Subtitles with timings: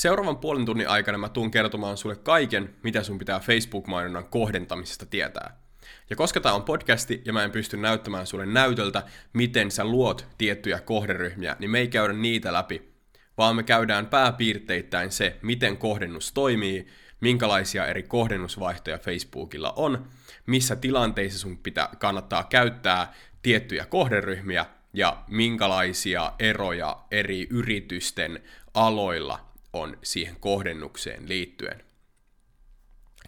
[0.00, 5.60] Seuraavan puolen tunnin aikana mä tuun kertomaan sulle kaiken, mitä sun pitää Facebook-mainonnan kohdentamisesta tietää.
[6.10, 9.02] Ja koska tämä on podcasti ja mä en pysty näyttämään sulle näytöltä,
[9.32, 12.92] miten sä luot tiettyjä kohderyhmiä, niin me ei käydä niitä läpi,
[13.38, 16.86] vaan me käydään pääpiirteittäin se, miten kohdennus toimii,
[17.20, 20.06] minkälaisia eri kohdennusvaihtoja Facebookilla on,
[20.46, 28.40] missä tilanteissa sun pitää, kannattaa käyttää tiettyjä kohderyhmiä ja minkälaisia eroja eri yritysten
[28.74, 31.82] aloilla on siihen kohdennukseen liittyen.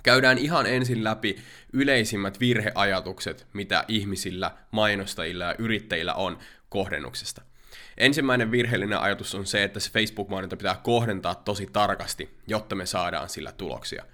[0.03, 1.37] Käydään ihan ensin läpi
[1.73, 7.43] yleisimmät virheajatukset, mitä ihmisillä, mainostajilla ja yrittäjillä on kohdennuksesta.
[7.99, 13.29] Ensimmäinen virheellinen ajatus on se, että se Facebook-mainonta pitää kohdentaa tosi tarkasti, jotta me saadaan
[13.29, 14.05] sillä tuloksia.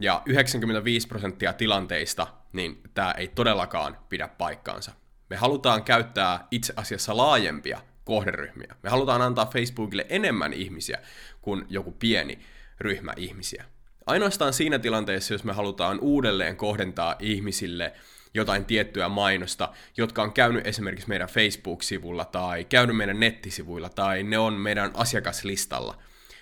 [0.00, 4.92] Ja 95 prosenttia tilanteista, niin tämä ei todellakaan pidä paikkaansa.
[5.30, 8.74] Me halutaan käyttää itse asiassa laajempia kohderyhmiä.
[8.82, 10.98] Me halutaan antaa Facebookille enemmän ihmisiä
[11.42, 12.38] kuin joku pieni
[12.80, 13.64] ryhmä ihmisiä.
[14.06, 17.92] Ainoastaan siinä tilanteessa, jos me halutaan uudelleen kohdentaa ihmisille
[18.34, 24.38] jotain tiettyä mainosta, jotka on käynyt esimerkiksi meidän Facebook-sivulla tai käynyt meidän nettisivuilla tai ne
[24.38, 25.98] on meidän asiakaslistalla,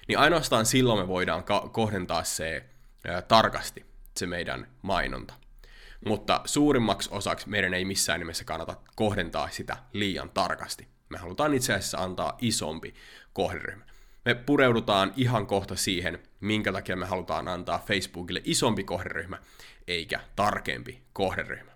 [0.09, 2.65] niin ainoastaan silloin me voidaan kohdentaa se
[3.07, 5.35] ää, tarkasti, se meidän mainonta.
[6.07, 10.94] Mutta suurimmaksi osaksi meidän ei missään nimessä kannata kohdentaa sitä liian tarkasti.
[11.15, 12.95] Me halutaan itse asiassa antaa isompi
[13.33, 13.85] kohderyhmä.
[14.25, 19.39] Me pureudutaan ihan kohta siihen, minkä takia me halutaan antaa Facebookille isompi kohderyhmä,
[19.89, 21.73] eikä tarkempi kohderyhmä.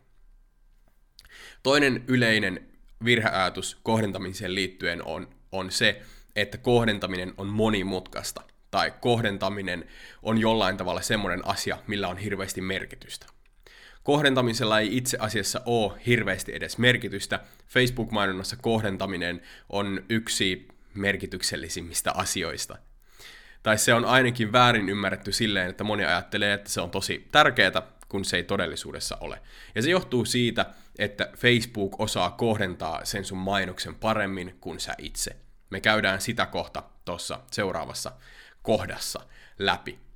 [1.63, 2.69] Toinen yleinen
[3.05, 6.03] virheajatus kohdentamiseen liittyen on, on se,
[6.37, 9.87] että kohdentaminen on monimutkaista, tai kohdentaminen
[10.23, 13.27] on jollain tavalla semmoinen asia, millä on hirveästi merkitystä.
[14.09, 17.41] Kohdentamisella ei itse asiassa ole hirveästi edes merkitystä.
[17.67, 22.79] Facebook-mainonnassa kohdentaminen on yksi merkityksellisimmistä asioista.
[23.63, 27.83] Tai se on ainakin väärin ymmärretty silleen, että moni ajattelee, että se on tosi tärkeää,
[28.09, 29.41] kun se ei todellisuudessa ole.
[29.75, 30.67] Ja se johtuu siitä,
[30.99, 35.37] että Facebook osaa kohdentaa sen sun mainoksen paremmin kuin sä itse.
[35.71, 38.13] Me käydään sitä kohta tuossa seuraavassa
[38.63, 39.21] kohdassa
[39.59, 40.08] läpi.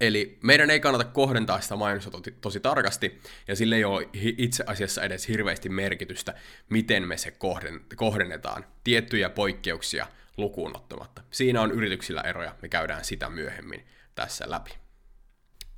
[0.00, 4.64] Eli meidän ei kannata kohdentaa sitä mainosta tosi, tosi tarkasti, ja sille ei ole itse
[4.66, 6.34] asiassa edes hirveästi merkitystä,
[6.70, 10.06] miten me se kohden, kohdennetaan, tiettyjä poikkeuksia
[10.36, 11.22] lukuun ottamatta.
[11.30, 14.70] Siinä on yrityksillä eroja, me käydään sitä myöhemmin tässä läpi.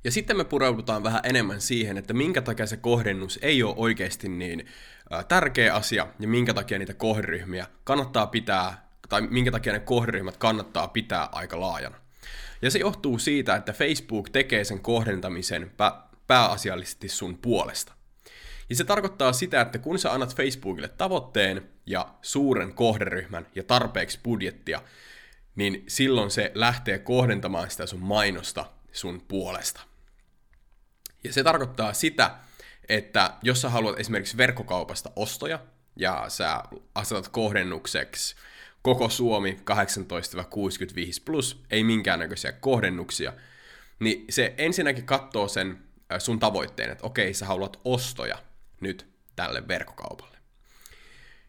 [0.03, 4.29] Ja sitten me pureudutaan vähän enemmän siihen, että minkä takia se kohdennus ei ole oikeasti
[4.29, 4.65] niin
[5.27, 10.87] tärkeä asia, ja minkä takia niitä kohderyhmiä kannattaa pitää, tai minkä takia ne kohderyhmät kannattaa
[10.87, 11.97] pitää aika laajana.
[12.61, 15.71] Ja se johtuu siitä, että Facebook tekee sen kohdentamisen
[16.27, 17.93] pääasiallisesti sun puolesta.
[18.69, 24.19] Ja se tarkoittaa sitä, että kun sä annat Facebookille tavoitteen ja suuren kohderyhmän ja tarpeeksi
[24.23, 24.81] budjettia,
[25.55, 29.81] niin silloin se lähtee kohdentamaan sitä sun mainosta sun puolesta.
[31.23, 32.35] Ja se tarkoittaa sitä,
[32.89, 35.59] että jos sä haluat esimerkiksi verkkokaupasta ostoja,
[35.95, 36.63] ja sä
[36.95, 38.35] asetat kohdennukseksi
[38.81, 39.73] koko Suomi 18-65
[41.25, 43.33] plus, ei minkäännäköisiä kohdennuksia,
[43.99, 45.83] niin se ensinnäkin katsoo sen
[46.19, 48.37] sun tavoitteen, että okei, sä haluat ostoja
[48.81, 50.37] nyt tälle verkkokaupalle.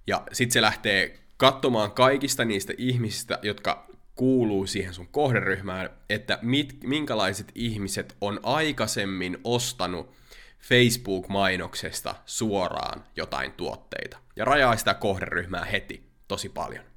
[0.06, 6.76] Ja sitten se lähtee katsomaan kaikista niistä ihmisistä, jotka kuuluu siihen sun kohderyhmään, että mit,
[6.84, 10.12] minkälaiset ihmiset on aikaisemmin ostanut
[10.60, 14.18] Facebook-mainoksesta suoraan jotain tuotteita.
[14.36, 16.89] Ja rajaa sitä kohderyhmää heti tosi paljon.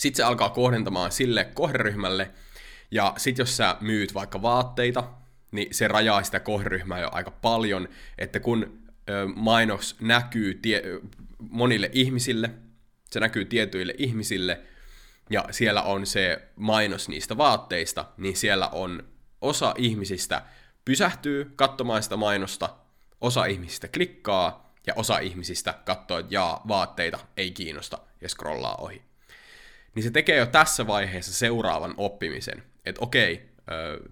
[0.00, 2.30] Sitten se alkaa kohdentamaan sille kohderyhmälle,
[2.90, 5.04] ja sitten jos sä myyt vaikka vaatteita,
[5.52, 7.88] niin se rajaa sitä kohderyhmää jo aika paljon,
[8.18, 8.82] että kun
[9.34, 10.82] mainos näkyy tie-
[11.38, 12.50] monille ihmisille,
[13.10, 14.60] se näkyy tietyille ihmisille,
[15.30, 19.02] ja siellä on se mainos niistä vaatteista, niin siellä on
[19.40, 20.42] osa ihmisistä
[20.84, 22.76] pysähtyy katsomaan sitä mainosta,
[23.20, 29.09] osa ihmisistä klikkaa, ja osa ihmisistä katsoo, että jaa, vaatteita ei kiinnosta, ja scrollaa ohi
[29.94, 33.50] niin se tekee jo tässä vaiheessa seuraavan oppimisen, että okei,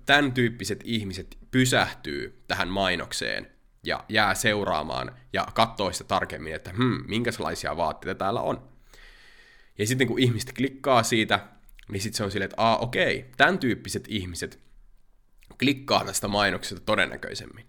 [0.06, 3.50] tämän tyyppiset ihmiset pysähtyy tähän mainokseen
[3.84, 8.68] ja jää seuraamaan ja katsoo sitä tarkemmin, että hmm, minkälaisia vaatteita täällä on.
[9.78, 11.48] Ja sitten kun ihmiset klikkaa siitä,
[11.92, 14.60] niin sitten se on silleen, että aa okei, tämän tyyppiset ihmiset
[15.58, 17.66] klikkaa tästä mainoksesta todennäköisemmin.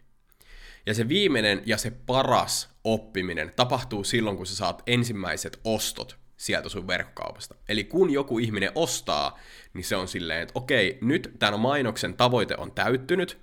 [0.85, 6.69] Ja se viimeinen ja se paras oppiminen tapahtuu silloin, kun sä saat ensimmäiset ostot sieltä
[6.69, 7.55] sun verkkokaupasta.
[7.69, 9.39] Eli kun joku ihminen ostaa,
[9.73, 13.37] niin se on silleen, että okei, nyt tämän mainoksen tavoite on täyttynyt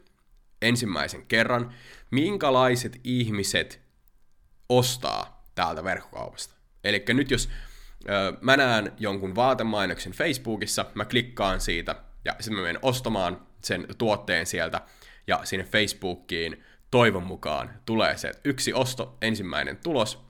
[0.62, 1.74] ensimmäisen kerran.
[2.10, 3.80] Minkälaiset ihmiset
[4.68, 6.54] ostaa täältä verkkokaupasta?
[6.84, 7.48] Eli nyt jos
[8.40, 11.94] mä näen jonkun vaatemainoksen Facebookissa, mä klikkaan siitä
[12.24, 14.80] ja sitten mä menen ostamaan sen tuotteen sieltä
[15.26, 20.25] ja sinne Facebookiin toivon mukaan tulee se, yksi osto, ensimmäinen tulos,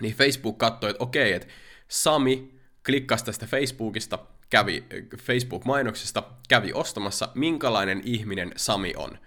[0.00, 1.48] niin Facebook katsoi, että okei, että
[1.88, 4.18] Sami klikkasi tästä Facebookista,
[4.50, 4.84] kävi
[5.16, 9.18] Facebook-mainoksesta, kävi ostamassa, minkälainen ihminen Sami on.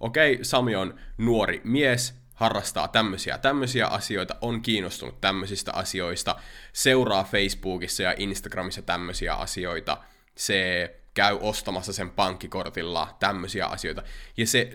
[0.00, 6.36] Okei, Sami on nuori mies, harrastaa tämmöisiä tämmöisiä asioita, on kiinnostunut tämmöisistä asioista,
[6.72, 9.98] seuraa Facebookissa ja Instagramissa tämmöisiä asioita,
[10.34, 14.02] se käy ostamassa sen pankkikortilla tämmöisiä asioita,
[14.36, 14.72] ja se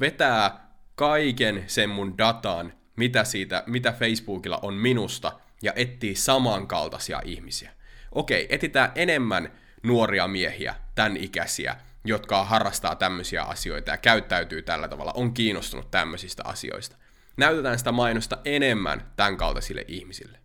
[0.00, 7.70] vetää kaiken sen mun datan, mitä, siitä, mitä Facebookilla on minusta, ja etsii samankaltaisia ihmisiä.
[8.12, 9.52] Okei, etitään enemmän
[9.82, 16.42] nuoria miehiä, tämän ikäisiä, jotka harrastaa tämmöisiä asioita ja käyttäytyy tällä tavalla, on kiinnostunut tämmöisistä
[16.46, 16.96] asioista.
[17.36, 20.38] Näytetään sitä mainosta enemmän tämän kaltaisille ihmisille.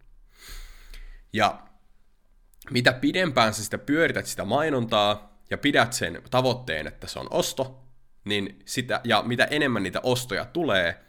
[1.33, 1.59] Ja
[2.71, 7.83] mitä pidempään sä sitä pyörität sitä mainontaa ja pidät sen tavoitteen, että se on osto,
[8.25, 10.99] niin sitä, ja mitä enemmän niitä ostoja tulee,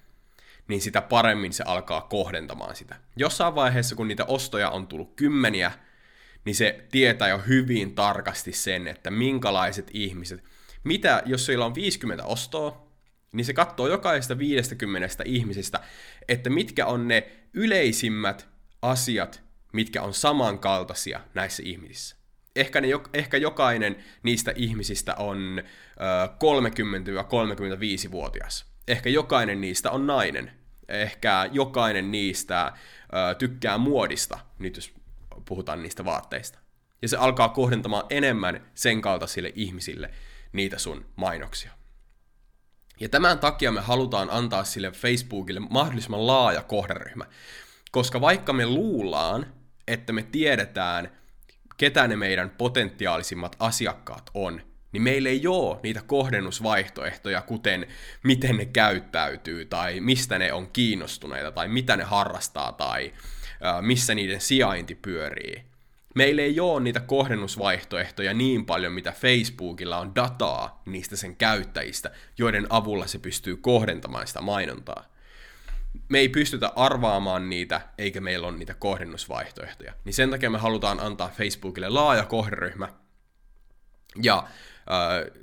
[0.68, 2.96] niin sitä paremmin se alkaa kohdentamaan sitä.
[3.16, 5.72] Jossain vaiheessa, kun niitä ostoja on tullut kymmeniä,
[6.44, 10.44] niin se tietää jo hyvin tarkasti sen, että minkälaiset ihmiset,
[10.84, 12.86] mitä, jos sillä on 50 ostoa,
[13.32, 15.80] niin se katsoo jokaisesta 50 ihmisestä,
[16.28, 18.48] että mitkä on ne yleisimmät
[18.82, 22.16] asiat, mitkä on samankaltaisia näissä ihmisissä.
[22.56, 25.62] Ehkä, ne, ehkä jokainen niistä ihmisistä on ö,
[28.06, 28.73] 30-35-vuotias.
[28.88, 30.50] Ehkä jokainen niistä on nainen.
[30.88, 32.72] Ehkä jokainen niistä
[33.30, 34.92] ö, tykkää muodista, nyt jos
[35.44, 36.58] puhutaan niistä vaatteista.
[37.02, 40.10] Ja se alkaa kohdentamaan enemmän sen kaltaisille ihmisille
[40.52, 41.70] niitä sun mainoksia.
[43.00, 47.24] Ja tämän takia me halutaan antaa sille Facebookille mahdollisimman laaja kohderyhmä.
[47.90, 49.46] Koska vaikka me luullaan,
[49.88, 51.12] että me tiedetään,
[51.76, 54.60] ketä ne meidän potentiaalisimmat asiakkaat on,
[54.94, 57.86] niin meillä ei ole niitä kohdennusvaihtoehtoja, kuten
[58.22, 63.12] miten ne käyttäytyy, tai mistä ne on kiinnostuneita, tai mitä ne harrastaa, tai
[63.80, 65.62] missä niiden sijainti pyörii.
[66.14, 72.66] Meillä ei ole niitä kohdennusvaihtoehtoja niin paljon, mitä Facebookilla on dataa niistä sen käyttäjistä, joiden
[72.70, 75.04] avulla se pystyy kohdentamaan sitä mainontaa.
[76.08, 79.92] Me ei pystytä arvaamaan niitä, eikä meillä ole niitä kohdennusvaihtoehtoja.
[80.04, 82.88] Niin sen takia me halutaan antaa Facebookille laaja kohderyhmä,
[84.22, 84.48] ja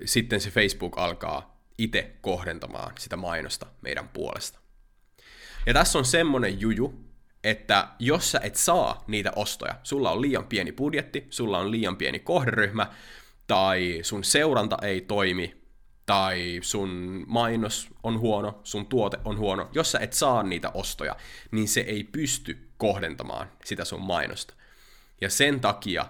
[0.05, 4.59] sitten se Facebook alkaa itse kohdentamaan sitä mainosta meidän puolesta.
[5.65, 6.93] Ja tässä on semmonen juju,
[7.43, 11.97] että jos sä et saa niitä ostoja, sulla on liian pieni budjetti, sulla on liian
[11.97, 12.87] pieni kohderyhmä,
[13.47, 15.61] tai sun seuranta ei toimi,
[16.05, 21.15] tai sun mainos on huono, sun tuote on huono, jos sä et saa niitä ostoja,
[21.51, 24.53] niin se ei pysty kohdentamaan sitä sun mainosta.
[25.21, 26.05] Ja sen takia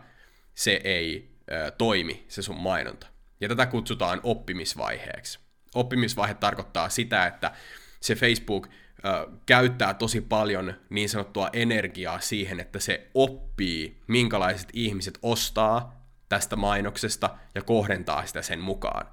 [0.55, 3.07] se ei ö, toimi, se sun mainonta.
[3.41, 5.39] Ja tätä kutsutaan oppimisvaiheeksi.
[5.75, 7.51] Oppimisvaihe tarkoittaa sitä, että
[8.01, 8.67] se Facebook
[9.45, 17.37] käyttää tosi paljon niin sanottua energiaa siihen, että se oppii, minkälaiset ihmiset ostaa tästä mainoksesta
[17.55, 19.07] ja kohdentaa sitä sen mukaan.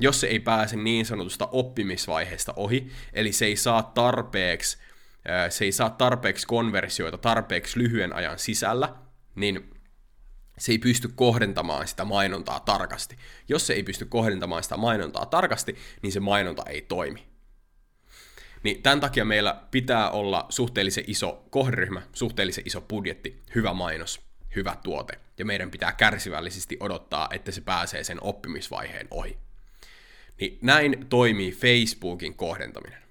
[0.00, 4.78] Jos se ei pääse niin sanotusta oppimisvaiheesta ohi, eli se ei saa tarpeeksi,
[5.48, 8.94] se ei saa tarpeeksi konversioita tarpeeksi lyhyen ajan sisällä,
[9.34, 9.70] niin
[10.58, 13.16] se ei pysty kohdentamaan sitä mainontaa tarkasti.
[13.48, 17.26] Jos se ei pysty kohdentamaan sitä mainontaa tarkasti, niin se mainonta ei toimi.
[18.62, 24.20] Niin tämän takia meillä pitää olla suhteellisen iso kohderyhmä, suhteellisen iso budjetti, hyvä mainos,
[24.56, 25.18] hyvä tuote.
[25.38, 29.38] Ja meidän pitää kärsivällisesti odottaa, että se pääsee sen oppimisvaiheen ohi.
[30.40, 33.07] Niin näin toimii Facebookin kohdentaminen.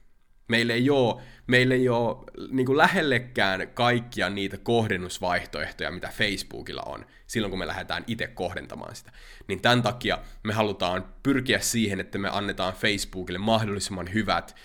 [0.48, 2.18] Meillä ei ole, meillä ei ole
[2.52, 8.96] niin kuin lähellekään kaikkia niitä kohdennusvaihtoehtoja, mitä Facebookilla on, silloin kun me lähdetään itse kohdentamaan
[8.96, 9.12] sitä.
[9.48, 14.56] Niin tämän takia me halutaan pyrkiä siihen, että me annetaan Facebookille mahdollisimman hyvät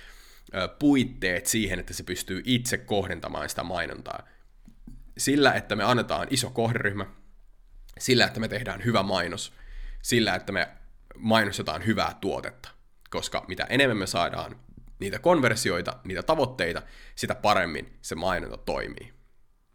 [0.78, 4.28] puitteet siihen, että se pystyy itse kohdentamaan sitä mainontaa.
[5.18, 7.06] Sillä, että me annetaan iso kohderyhmä,
[7.98, 9.52] sillä, että me tehdään hyvä mainos,
[10.02, 10.68] sillä, että me
[11.16, 12.68] mainostetaan hyvää tuotetta.
[13.10, 14.56] Koska mitä enemmän me saadaan
[15.02, 16.82] niitä konversioita, niitä tavoitteita,
[17.14, 19.12] sitä paremmin se mainonta toimii.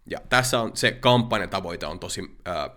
[0.10, 2.69] Ja tässä on se kampanjatavoite on tosi, ää,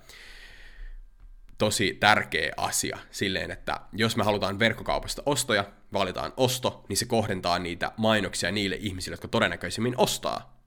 [1.59, 7.59] tosi tärkeä asia silleen, että jos me halutaan verkkokaupasta ostoja, valitaan osto, niin se kohdentaa
[7.59, 10.61] niitä mainoksia niille ihmisille, jotka todennäköisemmin ostaa.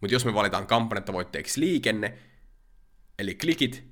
[0.00, 2.18] Mutta jos me valitaan kampanjatavoitteeksi liikenne,
[3.18, 3.84] eli klikit,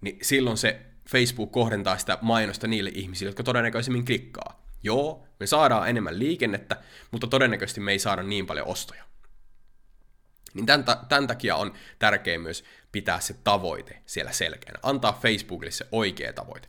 [0.00, 4.66] niin silloin se Facebook kohdentaa sitä mainosta niille ihmisille, jotka todennäköisemmin klikkaa.
[4.82, 6.76] Joo, me saadaan enemmän liikennettä,
[7.10, 9.04] mutta todennäköisesti me ei saada niin paljon ostoja.
[10.54, 14.78] Niin tämän, tämän takia on tärkeää myös pitää se tavoite siellä selkeänä.
[14.82, 16.68] Antaa Facebookille se oikea tavoite.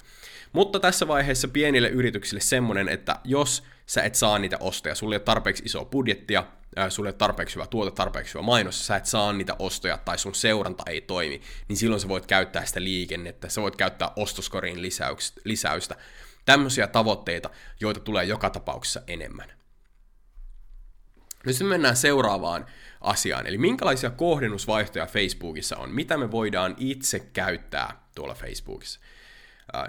[0.53, 5.17] Mutta tässä vaiheessa pienille yrityksille semmonen, että jos sä et saa niitä ostoja, sulla ei
[5.17, 6.43] ole tarpeeksi isoa budjettia,
[6.89, 10.17] sulle ei ole tarpeeksi hyvä tuote, tarpeeksi hyvä mainos, sä et saa niitä ostoja tai
[10.17, 14.81] sun seuranta ei toimi, niin silloin sä voit käyttää sitä liikennettä, sä voit käyttää ostoskoriin
[15.45, 15.95] lisäystä,
[16.45, 17.49] tämmöisiä tavoitteita,
[17.79, 19.51] joita tulee joka tapauksessa enemmän.
[21.45, 22.65] Nyt mennään seuraavaan
[23.01, 28.99] asiaan, eli minkälaisia kohdennusvaihtoja Facebookissa on, mitä me voidaan itse käyttää tuolla Facebookissa.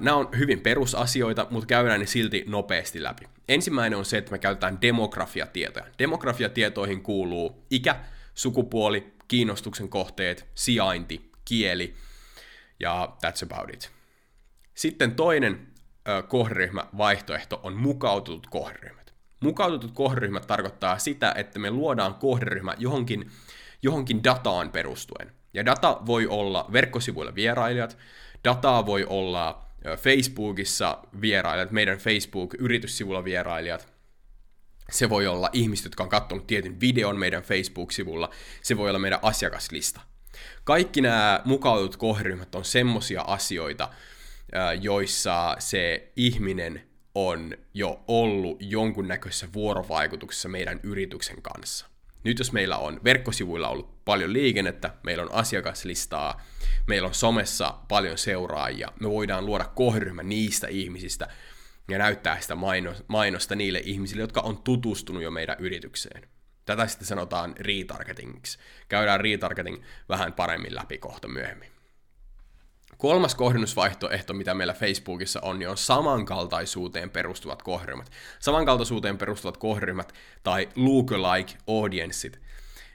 [0.01, 3.29] Nämä on hyvin perusasioita, mutta käydään ne silti nopeasti läpi.
[3.49, 5.87] Ensimmäinen on se, että me käytetään demografiatietoja.
[5.99, 8.01] Demografiatietoihin kuuluu ikä,
[8.35, 11.95] sukupuoli, kiinnostuksen kohteet, sijainti, kieli
[12.81, 13.91] ja that's about it.
[14.75, 15.67] Sitten toinen
[16.29, 19.15] kohderyhmä vaihtoehto on mukautetut kohderyhmät.
[19.41, 23.31] Mukautetut kohderyhmät tarkoittaa sitä, että me luodaan kohderyhmä johonkin,
[23.83, 25.33] johonkin dataan perustuen.
[25.55, 27.99] Ja data voi olla verkkosivuilla vierailijat,
[28.45, 33.89] dataa voi olla Facebookissa vierailijat, meidän Facebook-yrityssivulla vierailijat,
[34.91, 38.31] se voi olla ihmiset, jotka on katsonut tietyn videon meidän Facebook-sivulla,
[38.63, 40.01] se voi olla meidän asiakaslista.
[40.65, 43.89] Kaikki nämä mukautut kohderyhmät on semmosia asioita,
[44.81, 46.83] joissa se ihminen
[47.15, 51.87] on jo ollut jonkunnäköisessä vuorovaikutuksessa meidän yrityksen kanssa.
[52.25, 56.43] Nyt jos meillä on verkkosivuilla ollut paljon liikennettä, meillä on asiakaslistaa,
[56.87, 61.29] meillä on somessa paljon seuraajia, me voidaan luoda kohderyhmä niistä ihmisistä
[61.89, 62.55] ja näyttää sitä
[63.09, 66.29] mainosta niille ihmisille, jotka on tutustunut jo meidän yritykseen.
[66.65, 68.59] Tätä sitten sanotaan retargetingiksi.
[68.89, 71.76] Käydään retargeting vähän paremmin läpi kohta myöhemmin.
[72.99, 78.11] Kolmas kohdennusvaihtoehto, mitä meillä Facebookissa on, niin on samankaltaisuuteen perustuvat kohderyhmät.
[78.39, 80.13] Samankaltaisuuteen perustuvat kohderyhmät
[80.43, 82.41] tai lookalike audienceit.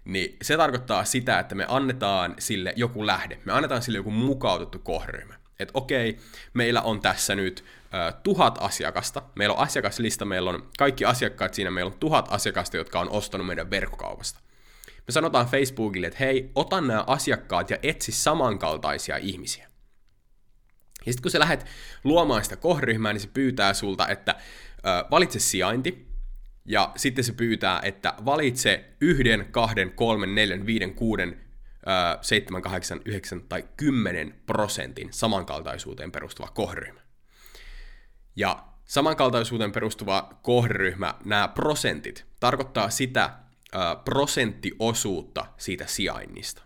[0.05, 4.79] Niin se tarkoittaa sitä, että me annetaan sille joku lähde, me annetaan sille joku mukautettu
[4.79, 5.33] kohderyhmä.
[5.59, 6.17] Että okei,
[6.53, 7.65] meillä on tässä nyt
[8.23, 12.99] tuhat asiakasta, meillä on asiakaslista, meillä on kaikki asiakkaat siinä, meillä on tuhat asiakasta, jotka
[12.99, 14.39] on ostanut meidän verkkokaupasta.
[15.07, 19.70] Me sanotaan Facebookille, että hei, ota nämä asiakkaat ja etsi samankaltaisia ihmisiä.
[21.05, 21.65] Ja sitten kun sä lähdet
[22.03, 24.35] luomaan sitä kohderyhmää, niin se pyytää sulta, että
[24.77, 26.07] ö, valitse sijainti,
[26.65, 33.01] ja sitten se pyytää, että valitse yhden, kahden, kolmen, neljän, viiden, kuuden, ö, seitsemän, kahdeksan,
[33.05, 37.01] yhdeksän tai kymmenen prosentin samankaltaisuuteen perustuva kohderyhmä.
[38.35, 43.33] Ja samankaltaisuuteen perustuva kohderyhmä, nämä prosentit, tarkoittaa sitä
[43.75, 46.63] ö, prosenttiosuutta siitä sijainnista.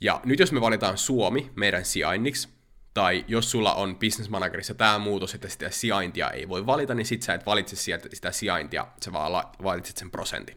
[0.00, 2.48] Ja nyt jos me valitaan Suomi meidän sijainniksi,
[2.94, 7.06] tai jos sulla on business managerissa tämä muutos, että sitä sijaintia ei voi valita, niin
[7.06, 10.56] sit sä et valitse sieltä sitä sijaintia, sä vaan valitset sen prosentin.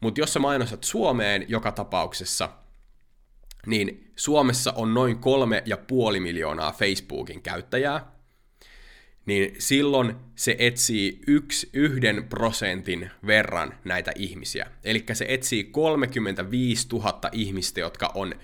[0.00, 2.48] Mutta jos sä mainostat Suomeen joka tapauksessa,
[3.66, 8.12] niin Suomessa on noin kolme ja puoli miljoonaa Facebookin käyttäjää,
[9.26, 14.70] niin silloin se etsii yksi, yhden prosentin verran näitä ihmisiä.
[14.84, 18.34] Eli se etsii 35 000 ihmistä, jotka on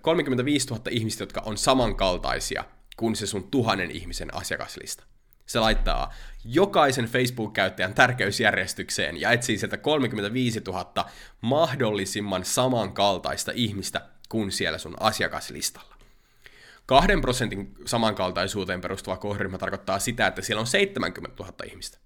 [0.00, 2.64] 35 000 ihmistä, jotka on samankaltaisia
[2.96, 5.04] kuin se sun tuhannen ihmisen asiakaslista.
[5.46, 11.10] Se laittaa jokaisen Facebook-käyttäjän tärkeysjärjestykseen ja etsii sieltä 35 000
[11.40, 15.94] mahdollisimman samankaltaista ihmistä kuin siellä sun asiakaslistalla.
[16.86, 21.98] Kahden prosentin samankaltaisuuteen perustuva kohderyhmä tarkoittaa sitä, että siellä on 70 000 ihmistä.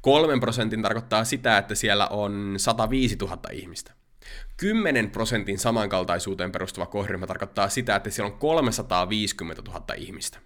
[0.00, 3.92] Kolmen prosentin tarkoittaa sitä, että siellä on 105 000 ihmistä.
[4.56, 10.38] 10 prosentin samankaltaisuuteen perustuva kohderyhmä tarkoittaa sitä, että siellä on 350 000 ihmistä.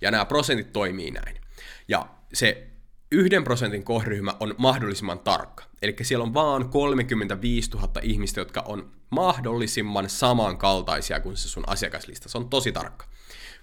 [0.00, 1.40] Ja nämä prosentit toimii näin.
[1.88, 2.66] Ja se
[3.12, 5.64] yhden prosentin kohderyhmä on mahdollisimman tarkka.
[5.82, 12.28] Eli siellä on vaan 35 000 ihmistä, jotka on mahdollisimman samankaltaisia kuin se sun asiakaslista.
[12.28, 13.06] Se on tosi tarkka.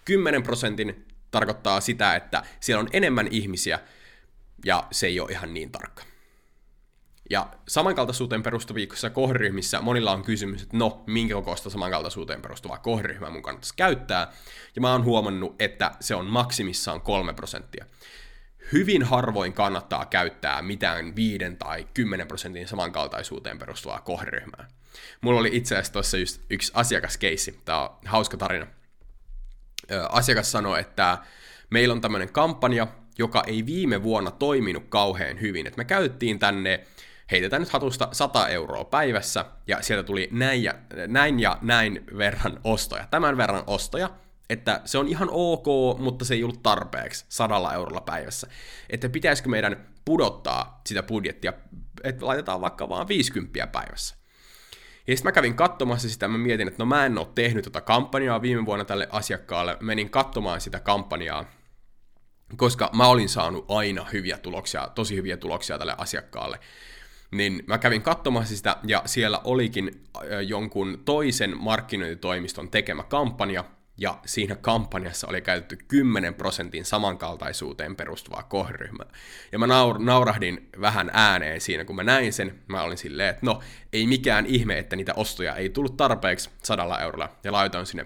[0.05, 3.79] 10 prosentin tarkoittaa sitä, että siellä on enemmän ihmisiä,
[4.65, 6.03] ja se ei ole ihan niin tarkka.
[7.29, 13.41] Ja samankaltaisuuteen perustuvissa kohderyhmissä monilla on kysymys, että no, minkä kokoista samankaltaisuuteen perustuvaa kohderyhmää mun
[13.41, 14.31] kannattaisi käyttää.
[14.75, 17.85] Ja mä oon huomannut, että se on maksimissaan 3 prosenttia.
[18.71, 24.67] Hyvin harvoin kannattaa käyttää mitään 5 tai 10 prosentin samankaltaisuuteen perustuvaa kohderyhmää.
[25.21, 28.67] Mulla oli itse asiassa tuossa just yksi asiakaskeissi, tää on hauska tarina.
[30.09, 31.17] Asiakas sanoi, että
[31.69, 35.67] meillä on tämmöinen kampanja, joka ei viime vuonna toiminut kauhean hyvin.
[35.67, 36.85] Et me käytettiin tänne
[37.31, 40.73] heitetään nyt hatusta 100 euroa päivässä, ja sieltä tuli näin ja
[41.07, 43.07] näin, ja näin verran ostoja.
[43.11, 44.09] Tämän verran ostoja,
[44.49, 45.65] Että se on ihan ok,
[45.99, 48.47] mutta se ei ollut tarpeeksi sadalla eurolla päivässä.
[48.89, 51.53] Että pitäisikö meidän pudottaa sitä budjettia,
[52.03, 54.15] että laitetaan vaikka vaan 50 päivässä.
[55.07, 57.81] Ja sitten mä kävin katsomassa sitä, mä mietin, että no mä en ole tehnyt tota
[57.81, 61.45] kampanjaa viime vuonna tälle asiakkaalle, menin katsomaan sitä kampanjaa,
[62.57, 66.59] koska mä olin saanut aina hyviä tuloksia, tosi hyviä tuloksia tälle asiakkaalle.
[67.31, 70.03] Niin mä kävin katsomassa sitä, ja siellä olikin
[70.47, 73.63] jonkun toisen markkinointitoimiston tekemä kampanja,
[73.97, 79.07] ja siinä kampanjassa oli käytetty 10 prosentin samankaltaisuuteen perustuvaa kohderyhmää.
[79.51, 83.45] Ja mä naur- naurahdin vähän ääneen siinä, kun mä näin sen, mä olin silleen, että
[83.45, 83.61] no,
[83.93, 88.05] ei mikään ihme, että niitä ostoja ei tullut tarpeeksi sadalla eurolla, ja laitoin sinne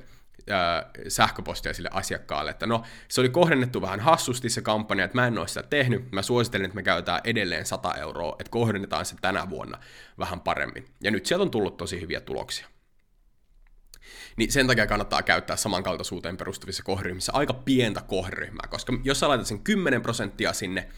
[0.51, 5.27] äh, sähköpostia sille asiakkaalle, että no, se oli kohdennettu vähän hassusti se kampanja, että mä
[5.27, 9.15] en ole sitä tehnyt, mä suosittelen, että me käytetään edelleen 100 euroa, että kohdennetaan se
[9.21, 9.77] tänä vuonna
[10.19, 10.85] vähän paremmin.
[11.03, 12.67] Ja nyt sieltä on tullut tosi hyviä tuloksia
[14.37, 19.47] niin sen takia kannattaa käyttää samankaltaisuuteen perustuvissa kohderyhmissä aika pientä kohderyhmää, koska jos sä laitat
[19.47, 20.89] sen 10 prosenttia sinne,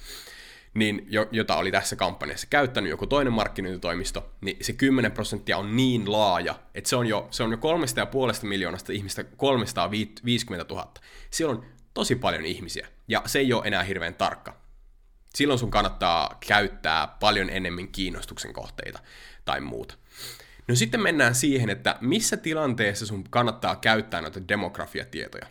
[0.73, 6.11] niin jota oli tässä kampanjassa käyttänyt joku toinen markkinointitoimisto, niin se 10 prosenttia on niin
[6.11, 10.93] laaja, että se on jo, se on jo kolmesta ja puolesta miljoonasta ihmistä 350 000.
[11.29, 14.61] Siellä on tosi paljon ihmisiä, ja se ei ole enää hirveän tarkka.
[15.35, 18.99] Silloin sun kannattaa käyttää paljon enemmän kiinnostuksen kohteita
[19.45, 19.95] tai muuta.
[20.67, 25.47] No sitten mennään siihen, että missä tilanteessa sun kannattaa käyttää noita demografiatietoja.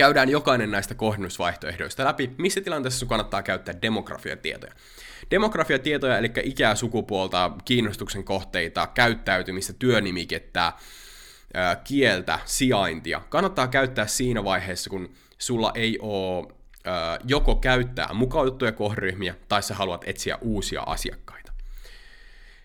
[0.00, 4.72] Käydään jokainen näistä kohdennusvaihtoehdoista läpi, missä tilanteessa sun kannattaa käyttää demografiatietoja.
[5.30, 10.72] Demografiatietoja, eli ikää, sukupuolta, kiinnostuksen kohteita, käyttäytymistä, työnimikettä,
[11.84, 13.20] kieltä, sijaintia.
[13.28, 16.46] Kannattaa käyttää siinä vaiheessa, kun sulla ei ole
[17.24, 21.52] joko käyttää mukautettuja kohderyhmiä, tai sä haluat etsiä uusia asiakkaita.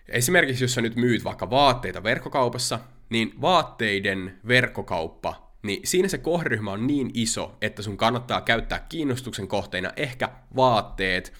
[0.09, 6.71] Esimerkiksi jos sä nyt myyt vaikka vaatteita verkkokaupassa, niin vaatteiden verkkokauppa, niin siinä se kohderyhmä
[6.71, 11.33] on niin iso, että sun kannattaa käyttää kiinnostuksen kohteina ehkä vaatteet,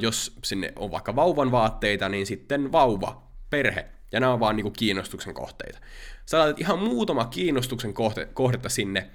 [0.00, 4.70] jos sinne on vaikka vauvan vaatteita, niin sitten vauva, perhe, ja nämä on vaan niinku
[4.70, 5.78] kiinnostuksen kohteita.
[6.26, 9.10] Sä laitat ihan muutama kiinnostuksen kohte, kohdetta sinne,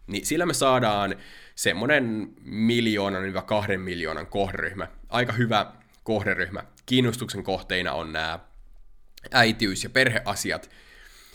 [0.06, 1.16] Niin sillä me saadaan
[1.56, 4.88] semmoinen miljoonan ja kahden miljoonan kohderyhmä.
[5.08, 6.64] Aika hyvä kohderyhmä.
[6.86, 8.38] Kiinnostuksen kohteina on nämä
[9.30, 10.70] äitiys- ja perheasiat.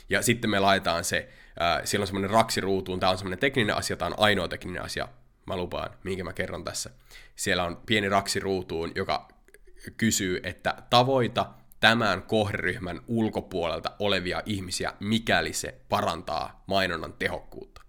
[0.09, 1.29] Ja sitten me laitetaan se,
[1.61, 4.83] äh, siellä on semmoinen raksi ruutuun, tämä on semmoinen tekninen asia, tämä on ainoa tekninen
[4.83, 5.07] asia,
[5.45, 6.89] mä lupaan, minkä mä kerron tässä.
[7.35, 9.27] Siellä on pieni raksi ruutuun, joka
[9.97, 11.45] kysyy, että tavoita
[11.79, 17.81] tämän kohderyhmän ulkopuolelta olevia ihmisiä, mikäli se parantaa mainonnan tehokkuutta.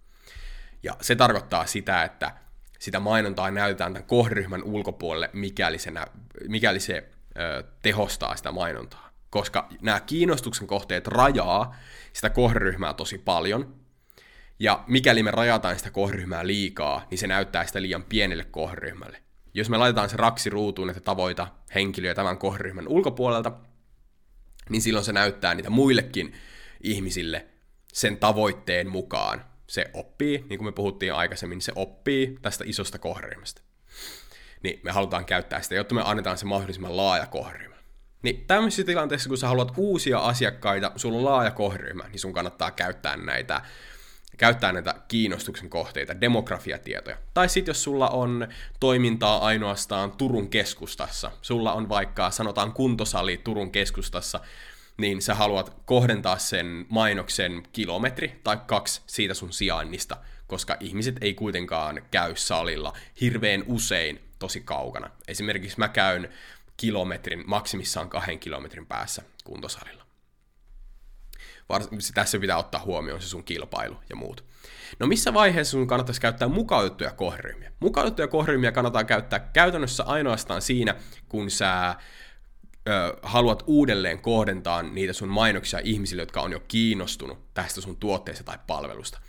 [0.83, 2.31] Ja se tarkoittaa sitä, että
[2.79, 6.07] sitä mainontaa näytetään tämän kohderyhmän ulkopuolelle, mikäli se, nä-
[6.47, 9.09] mikäli se ö, tehostaa sitä mainontaa.
[9.29, 11.75] Koska nämä kiinnostuksen kohteet rajaa
[12.13, 13.75] sitä kohderyhmää tosi paljon,
[14.59, 19.23] ja mikäli me rajataan sitä kohderyhmää liikaa, niin se näyttää sitä liian pienelle kohderyhmälle.
[19.53, 23.51] Jos me laitetaan se raksi ruutuun, että tavoita henkilöä tämän kohderyhmän ulkopuolelta,
[24.69, 26.33] niin silloin se näyttää niitä muillekin
[26.83, 27.45] ihmisille
[27.93, 33.61] sen tavoitteen mukaan, se oppii, niin kuin me puhuttiin aikaisemmin, se oppii tästä isosta kohderyhmästä.
[34.63, 37.75] Niin me halutaan käyttää sitä, jotta me annetaan se mahdollisimman laaja kohderyhmä.
[38.21, 42.71] Niin tämmöisessä tilanteessa, kun sä haluat uusia asiakkaita, sulla on laaja kohderyhmä, niin sun kannattaa
[42.71, 43.61] käyttää näitä
[44.37, 47.17] käyttää näitä kiinnostuksen kohteita, demografiatietoja.
[47.33, 48.47] Tai sitten jos sulla on
[48.79, 54.39] toimintaa ainoastaan Turun keskustassa, sulla on vaikka sanotaan kuntosali Turun keskustassa,
[54.97, 61.33] niin sä haluat kohdentaa sen mainoksen kilometri tai kaksi siitä sun sijainnista, koska ihmiset ei
[61.33, 65.09] kuitenkaan käy salilla hirveän usein tosi kaukana.
[65.27, 66.29] Esimerkiksi mä käyn
[66.77, 70.03] kilometrin, maksimissaan kahden kilometrin päässä kuntosalilla.
[71.73, 74.45] Vars- tässä pitää ottaa huomioon se sun kilpailu ja muut.
[74.99, 77.71] No missä vaiheessa sun kannattaisi käyttää mukautettuja kohderyhmiä?
[77.79, 80.95] Mukautettuja kohderyhmiä kannattaa käyttää käytännössä ainoastaan siinä,
[81.29, 81.95] kun sä
[82.87, 88.43] ö, haluat uudelleen kohdentaa niitä sun mainoksia ihmisille, jotka on jo kiinnostunut tästä sun tuotteesta
[88.43, 89.19] tai palvelusta.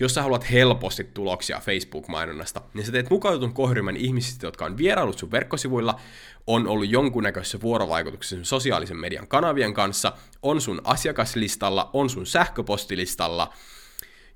[0.00, 5.18] Jos sä haluat helposti tuloksia Facebook-mainonnasta, niin sä teet mukautetun kohderyhmän ihmisistä, jotka on vieraillut
[5.18, 6.00] sun verkkosivuilla,
[6.46, 10.12] on ollut jonkunnäköisessä vuorovaikutuksessa sun sosiaalisen median kanavien kanssa,
[10.42, 13.52] on sun asiakaslistalla, on sun sähköpostilistalla,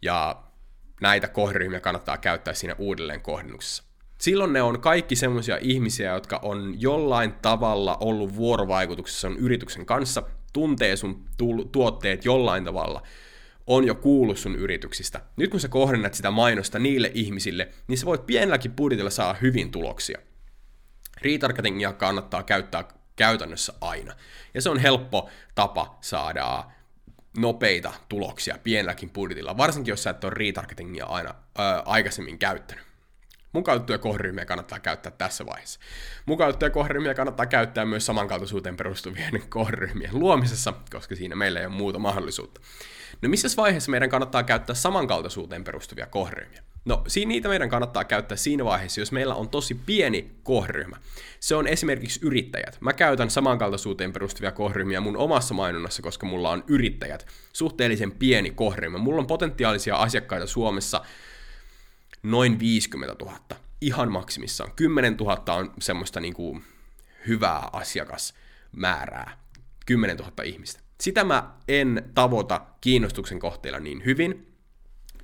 [0.02, 0.42] ja
[1.00, 3.87] näitä kohderyhmiä kannattaa käyttää siinä uudelleen kohdennuksessa.
[4.18, 10.22] Silloin ne on kaikki semmoisia ihmisiä, jotka on jollain tavalla ollut vuorovaikutuksessa sun yrityksen kanssa,
[10.52, 11.24] tuntee sun
[11.72, 13.02] tuotteet jollain tavalla,
[13.66, 15.20] on jo kuullut sun yrityksistä.
[15.36, 19.70] Nyt kun sä kohdennat sitä mainosta niille ihmisille, niin sä voit pienelläkin budjetilla saada hyvin
[19.70, 20.18] tuloksia.
[21.22, 22.84] Retargetingia kannattaa käyttää
[23.16, 24.14] käytännössä aina.
[24.54, 26.64] Ja se on helppo tapa saada
[27.38, 32.87] nopeita tuloksia pienelläkin budjetilla, varsinkin jos sä et ole retargetingia aina ää, aikaisemmin käyttänyt.
[33.52, 35.80] Mukautettuja kohderyhmiä kannattaa käyttää tässä vaiheessa.
[36.26, 41.98] Mukautettuja kohderyhmiä kannattaa käyttää myös samankaltaisuuteen perustuvien kohderyhmien luomisessa, koska siinä meillä ei ole muuta
[41.98, 42.60] mahdollisuutta.
[43.22, 46.62] No missä vaiheessa meidän kannattaa käyttää samankaltaisuuteen perustuvia kohderyhmiä?
[46.84, 50.96] No, siinä niitä meidän kannattaa käyttää siinä vaiheessa, jos meillä on tosi pieni kohderyhmä.
[51.40, 52.78] Se on esimerkiksi yrittäjät.
[52.80, 57.26] Mä käytän samankaltaisuuteen perustuvia kohderyhmiä mun omassa mainonnassa, koska mulla on yrittäjät.
[57.52, 58.98] Suhteellisen pieni kohderyhmä.
[58.98, 61.04] Mulla on potentiaalisia asiakkaita Suomessa
[62.22, 63.38] noin 50 000.
[63.80, 64.72] Ihan maksimissaan.
[64.76, 66.64] 10 000 on semmoista niin kuin
[67.26, 69.38] hyvää asiakasmäärää.
[69.86, 70.80] 10 000 ihmistä.
[71.00, 74.48] Sitä mä en tavoita kiinnostuksen kohteella niin hyvin,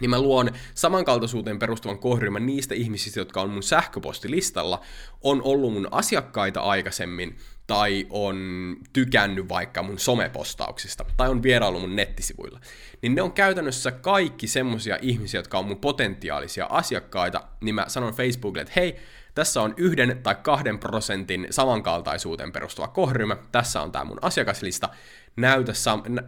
[0.00, 4.80] niin mä luon samankaltaisuuteen perustuvan kohderyhmän niistä ihmisistä, jotka on mun sähköpostilistalla,
[5.22, 8.36] on ollut mun asiakkaita aikaisemmin, tai on
[8.92, 12.60] tykännyt vaikka mun somepostauksista, tai on vierailu mun nettisivuilla.
[13.02, 18.14] Niin ne on käytännössä kaikki semmosia ihmisiä, jotka on mun potentiaalisia asiakkaita, niin mä sanon
[18.14, 18.96] Facebookille, että hei,
[19.34, 24.88] tässä on yhden tai kahden prosentin samankaltaisuuteen perustuva kohderyhmä, tässä on tämä mun asiakaslista,
[25.36, 25.72] näytä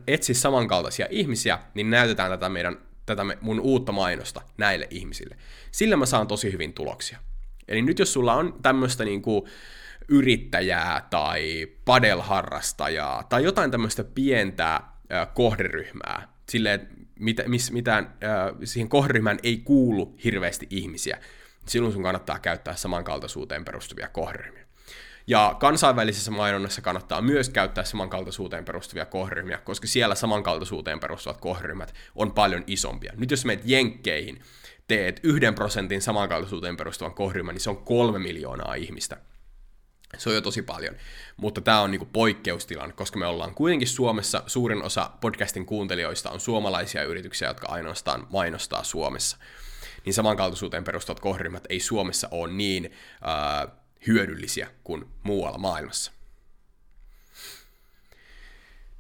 [0.07, 5.37] etsi samankaltaisia ihmisiä, niin näytetään tätä meidän tätä mun uutta mainosta näille ihmisille.
[5.71, 7.19] Sillä mä saan tosi hyvin tuloksia.
[7.69, 9.49] Eli nyt jos sulla on tämmöistä niinku
[10.09, 14.81] yrittäjää tai padelharrastajaa tai jotain tämmöistä pientä
[15.35, 16.89] kohderyhmää, silleen,
[17.21, 18.15] mit, mis, mitään,
[18.65, 21.19] siihen kohderyhmään ei kuulu hirveästi ihmisiä,
[21.67, 24.67] silloin sun kannattaa käyttää samankaltaisuuteen perustuvia kohderyhmiä.
[25.27, 32.33] Ja kansainvälisessä mainonnassa kannattaa myös käyttää samankaltaisuuteen perustuvia kohderyhmiä, koska siellä samankaltaisuuteen perustuvat kohderyhmät on
[32.33, 33.13] paljon isompia.
[33.17, 34.41] Nyt jos meet jenkkeihin,
[34.89, 39.17] teet yhden prosentin samankaltaisuuteen perustuvan kohderyhmän, niin se on kolme miljoonaa ihmistä.
[40.19, 40.95] Se on jo tosi paljon,
[41.37, 46.41] mutta tämä on niinku poikkeustilanne, koska me ollaan kuitenkin Suomessa, suurin osa podcastin kuuntelijoista on
[46.41, 49.37] suomalaisia yrityksiä, jotka ainoastaan mainostaa Suomessa.
[50.05, 52.93] Niin samankaltaisuuteen perustuvat kohderyhmät ei Suomessa ole niin
[53.65, 53.73] äh,
[54.07, 56.13] hyödyllisiä kuin muualla maailmassa.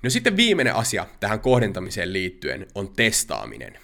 [0.02, 3.78] No sitten viimeinen asia tähän kohdentamiseen liittyen on testaaminen.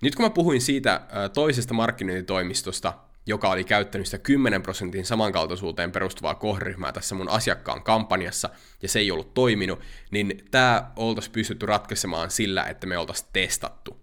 [0.00, 1.00] Nyt kun mä puhuin siitä
[1.34, 2.94] toisesta markkinointitoimistosta,
[3.26, 8.50] joka oli käyttänyt sitä 10 prosentin samankaltaisuuteen perustuvaa kohderyhmää tässä mun asiakkaan kampanjassa,
[8.82, 9.80] ja se ei ollut toiminut,
[10.10, 14.00] niin tämä oltaisiin pystytty ratkaisemaan sillä, että me oltaisiin testattu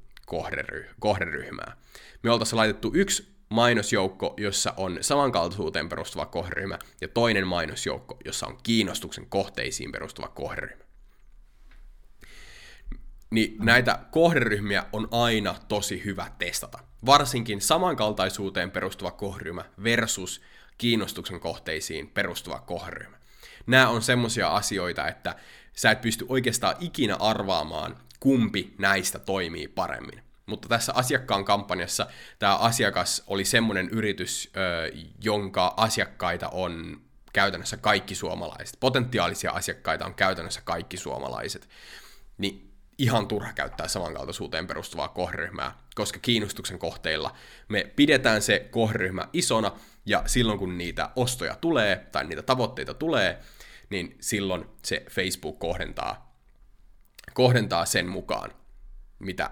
[1.00, 1.76] kohderyhmää.
[2.24, 8.58] Me oltaisiin laitettu yksi mainosjoukko, jossa on samankaltaisuuteen perustuva kohderyhmä, ja toinen mainosjoukko, jossa on
[8.64, 10.89] kiinnostuksen kohteisiin perustuva kohderyhmä.
[13.30, 16.80] Niin näitä kohderyhmiä on aina tosi hyvä testata.
[17.06, 20.42] Varsinkin samankaltaisuuteen perustuva kohderyhmä versus
[20.78, 23.18] kiinnostuksen kohteisiin perustuva kohderyhmä.
[23.68, 25.36] Nämä on semmosia asioita, että
[25.74, 30.24] sä et pysty oikeastaan ikinä arvaamaan, kumpi näistä toimii paremmin.
[30.46, 32.08] Mutta tässä asiakkaan kampanjassa
[32.40, 34.52] tämä asiakas oli semmoinen yritys,
[35.24, 37.02] jonka asiakkaita on
[37.34, 38.78] käytännössä kaikki suomalaiset.
[38.80, 41.70] Potentiaalisia asiakkaita on käytännössä kaikki suomalaiset.
[42.38, 42.69] Niin
[43.00, 47.36] ihan turha käyttää samankaltaisuuteen perustuvaa kohderyhmää, koska kiinnostuksen kohteilla
[47.68, 49.72] me pidetään se kohderyhmä isona,
[50.06, 53.40] ja silloin kun niitä ostoja tulee, tai niitä tavoitteita tulee,
[53.90, 56.36] niin silloin se Facebook kohdentaa,
[57.34, 58.52] kohdentaa sen mukaan,
[59.20, 59.50] mitä,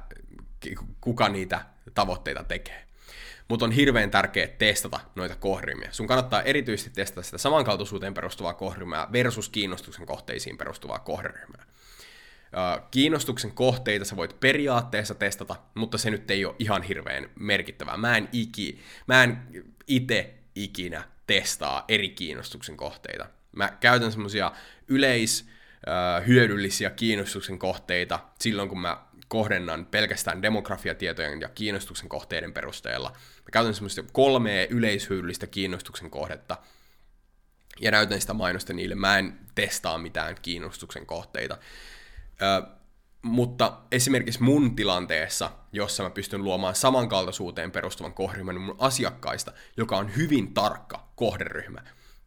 [1.02, 2.88] kuka niitä tavoitteita tekee.
[3.48, 5.90] Mutta on hirveän tärkeää testata noita kohderyhmiä.
[5.92, 11.66] Sun kannattaa erityisesti testata sitä samankaltaisuuteen perustuvaa kohderyhmää versus kiinnostuksen kohteisiin perustuvaa kohderyhmää.
[12.92, 17.98] Kiinnostuksen kohteita sä voit periaatteessa testata, mutta se nyt ei ole ihan hirveän merkittävää.
[17.98, 19.38] Mä en, iki, mä en
[19.88, 23.26] ite ikinä testaa eri kiinnostuksen kohteita.
[23.56, 24.52] Mä käytän semmosia
[24.88, 25.50] yleis,
[26.28, 33.10] hyödyllisiä kiinnostuksen kohteita silloin, kun mä kohdennan pelkästään demografiatietojen ja kiinnostuksen kohteiden perusteella.
[33.10, 36.58] Mä käytän semmoista kolmea yleishyödyllistä kiinnostuksen kohdetta,
[37.82, 38.96] ja näytän sitä mainosta niille.
[38.96, 41.58] Mä en testaa mitään kiinnostuksen kohteita.
[42.42, 42.68] Ö,
[43.22, 50.16] mutta esimerkiksi mun tilanteessa, jossa mä pystyn luomaan samankaltaisuuteen perustuvan kohderyhmän mun asiakkaista, joka on
[50.16, 51.82] hyvin tarkka kohderyhmä,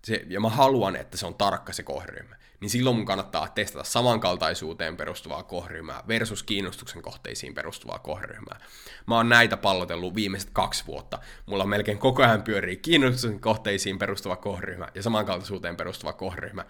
[0.04, 3.84] se, ja mä haluan, että se on tarkka se kohderyhmä, niin silloin mun kannattaa testata
[3.84, 8.60] samankaltaisuuteen perustuvaa kohderyhmää versus kiinnostuksen kohteisiin perustuvaa kohderyhmää.
[9.06, 11.18] Mä oon näitä pallotellut viimeiset kaksi vuotta.
[11.46, 16.64] Mulla melkein koko ajan pyörii kiinnostuksen kohteisiin perustuva kohderyhmä ja samankaltaisuuteen perustuva kohderyhmä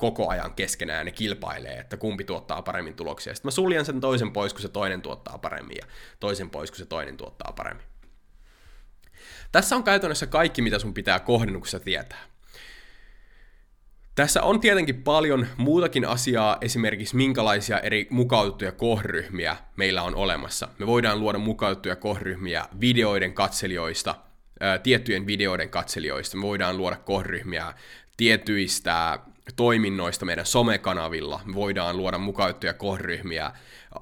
[0.00, 3.34] koko ajan keskenään ne kilpailee, että kumpi tuottaa paremmin tuloksia.
[3.34, 5.86] Sitten mä suljen sen toisen pois, kun se toinen tuottaa paremmin, ja
[6.20, 7.86] toisen pois, kun se toinen tuottaa paremmin.
[9.52, 12.18] Tässä on käytännössä kaikki, mitä sun pitää kohdennuksessa tietää.
[14.14, 20.68] Tässä on tietenkin paljon muutakin asiaa, esimerkiksi minkälaisia eri mukautettuja kohderyhmiä meillä on olemassa.
[20.78, 24.14] Me voidaan luoda mukautettuja kohderyhmiä videoiden katselijoista,
[24.82, 26.36] tiettyjen videoiden katselijoista.
[26.36, 27.74] Me voidaan luoda kohderyhmiä
[28.16, 29.18] tietyistä
[29.56, 31.40] toiminnoista meidän somekanavilla.
[31.44, 33.52] Me voidaan luoda mukautettuja kohderyhmiä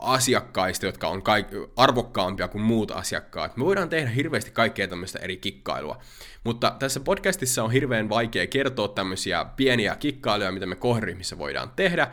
[0.02, 3.56] asiakkaista, jotka on kaik- arvokkaampia kuin muut asiakkaat.
[3.56, 6.00] Me voidaan tehdä hirveästi kaikkea tämmöistä eri kikkailua.
[6.44, 12.08] Mutta tässä podcastissa on hirveän vaikea kertoa tämmöisiä pieniä kikkailuja, mitä me kohderyhmissä voidaan tehdä,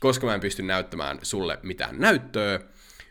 [0.00, 2.60] koska mä en pysty näyttämään sulle mitään näyttöä,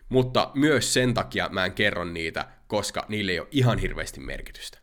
[0.09, 4.79] mutta myös sen takia mä en kerro niitä, koska niille ei ole ihan hirveästi merkitystä.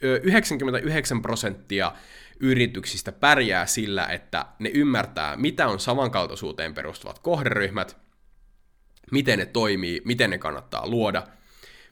[0.00, 1.92] 99 prosenttia
[2.40, 7.96] yrityksistä pärjää sillä, että ne ymmärtää, mitä on samankaltaisuuteen perustuvat kohderyhmät,
[9.10, 11.26] miten ne toimii, miten ne kannattaa luoda,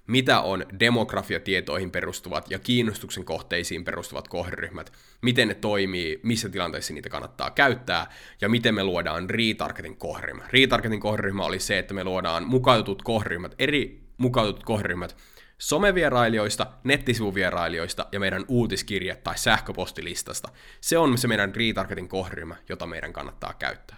[0.06, 7.08] mitä on demografiatietoihin perustuvat ja kiinnostuksen kohteisiin perustuvat kohderyhmät, miten ne toimii, missä tilanteissa niitä
[7.08, 10.44] kannattaa käyttää, ja miten me luodaan retargetin kohderyhmä.
[10.52, 15.16] Retargetin kohderyhmä oli se, että me luodaan mukautetut kohderyhmät, eri mukautetut kohderyhmät,
[15.62, 20.48] somevierailijoista, nettisivuvierailijoista ja meidän uutiskirje- tai sähköpostilistasta.
[20.80, 23.96] Se on se meidän retargetin kohderyhmä, jota meidän kannattaa käyttää.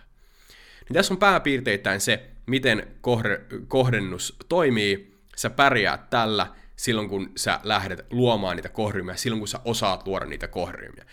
[0.88, 5.14] Niin tässä on pääpiirteittäin se, miten kohde, kohdennus toimii.
[5.36, 6.46] Sä pärjäät tällä
[6.76, 11.04] silloin, kun sä lähdet luomaan niitä kohderyhmiä, silloin kun sä osaat luoda niitä kohderyhmiä.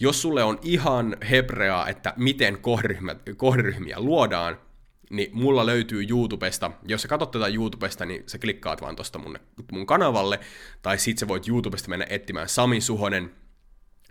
[0.00, 2.58] Jos sulle on ihan hebreaa, että miten
[3.36, 4.60] kohderyhmiä luodaan,
[5.10, 9.38] niin mulla löytyy YouTubesta, jos sä katsot tätä YouTubesta, niin sä klikkaat vaan tosta mun,
[9.72, 10.40] mun kanavalle,
[10.82, 13.30] tai sit sä voit YouTubesta mennä etsimään Sami Suhonen,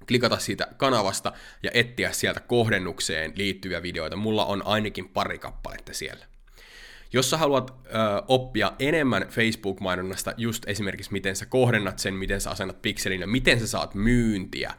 [0.07, 1.33] klikata siitä kanavasta
[1.63, 4.15] ja etsiä sieltä kohdennukseen liittyviä videoita.
[4.15, 6.25] Mulla on ainakin pari kappaletta siellä.
[7.13, 7.89] Jos sä haluat ö,
[8.27, 13.59] oppia enemmän Facebook-mainonnasta, just esimerkiksi miten sä kohdennat sen, miten sä asennat pikselin ja miten
[13.59, 14.73] sä saat myyntiä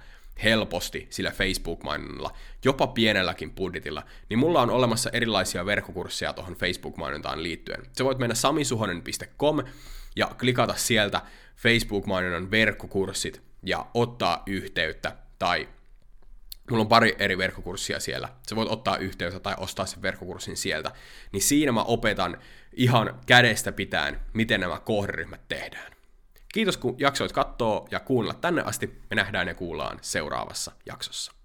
[0.45, 2.31] helposti sillä Facebook-mainonnalla,
[2.65, 7.83] jopa pienelläkin budjetilla, niin mulla on olemassa erilaisia verkkokursseja tuohon Facebook-mainontaan liittyen.
[7.99, 9.65] Sä voit mennä samisuhonen.com
[10.17, 11.23] ja klikata sieltä
[11.57, 15.69] Facebook-mainonnan verkkokurssit ja ottaa yhteyttä tai
[16.71, 18.29] Mulla on pari eri verkkokurssia siellä.
[18.49, 20.93] Sä voit ottaa yhteyttä tai ostaa sen verkkokurssin sieltä.
[21.33, 22.39] Niin siinä mä opetan
[22.73, 25.98] ihan kädestä pitäen, miten nämä kohderyhmät tehdään.
[26.59, 28.87] Kiitos kun jaksoit katsoa ja kuunnella tänne asti.
[29.11, 31.38] Me nähdään ja kuullaan seuraavassa jaksossa.